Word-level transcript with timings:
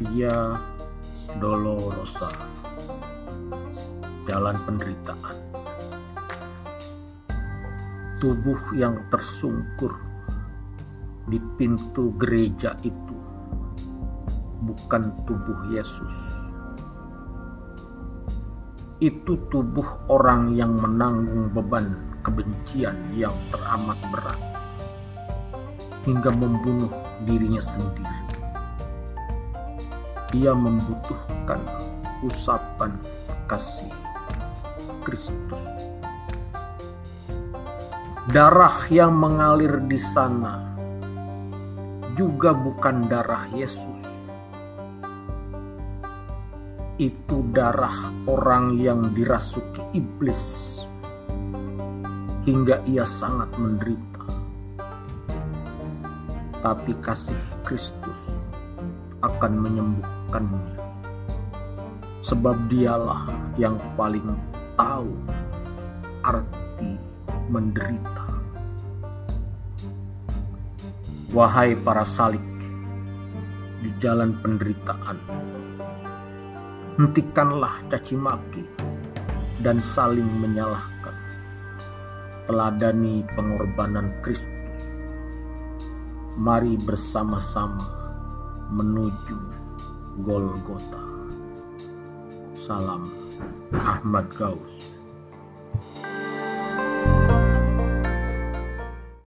Via 0.00 0.56
Dolorosa, 1.36 2.32
jalan 4.24 4.56
penderitaan. 4.64 5.36
Tubuh 8.16 8.72
yang 8.80 8.96
tersungkur 9.12 9.92
di 11.28 11.36
pintu 11.60 12.16
gereja 12.16 12.80
itu 12.80 13.16
bukan 14.64 15.20
tubuh 15.28 15.68
Yesus. 15.68 16.16
Itu 19.04 19.36
tubuh 19.52 20.08
orang 20.08 20.56
yang 20.56 20.80
menanggung 20.80 21.52
beban 21.52 22.16
kebencian 22.24 22.96
yang 23.12 23.36
teramat 23.52 24.00
berat 24.08 24.40
hingga 26.08 26.32
membunuh 26.32 26.88
dirinya 27.28 27.60
sendiri 27.60 28.19
dia 30.30 30.54
membutuhkan 30.54 31.58
usapan 32.22 32.94
kasih 33.50 33.90
Kristus. 35.02 35.66
Darah 38.30 38.86
yang 38.94 39.10
mengalir 39.18 39.82
di 39.90 39.98
sana 39.98 40.70
juga 42.14 42.54
bukan 42.54 43.10
darah 43.10 43.50
Yesus. 43.50 44.02
Itu 47.00 47.42
darah 47.50 48.12
orang 48.30 48.78
yang 48.78 49.10
dirasuki 49.16 49.82
iblis 49.98 50.78
hingga 52.46 52.86
ia 52.86 53.02
sangat 53.02 53.50
menderita. 53.58 54.22
Tapi 56.60 56.92
kasih 57.02 57.40
Kristus 57.64 58.20
akan 59.24 59.52
menyembuhkannya. 60.30 60.78
Sebab 62.22 62.56
dialah 62.70 63.26
yang 63.58 63.74
paling 63.98 64.38
tahu 64.78 65.10
arti 66.22 66.94
menderita. 67.50 68.26
Wahai 71.34 71.74
para 71.78 72.02
salik 72.06 72.42
di 73.80 73.90
jalan 74.02 74.34
penderitaan, 74.42 75.18
hentikanlah 76.98 77.80
caci 77.88 78.14
maki 78.18 78.64
dan 79.62 79.78
saling 79.78 80.26
menyalahkan. 80.38 81.16
Teladani 82.50 83.22
pengorbanan 83.38 84.10
Kristus. 84.26 84.58
Mari 86.34 86.74
bersama-sama 86.82 87.86
menuju 88.74 89.59
Golgota. 90.18 91.02
Salam 92.54 93.10
Ahmad 93.72 94.28
Gaus. 94.36 94.99